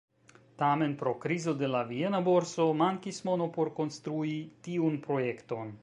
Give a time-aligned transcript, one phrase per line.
[0.61, 4.37] Tamen pro krizo de la viena borso, mankis mono por konstrui
[4.69, 5.75] tiun projekton.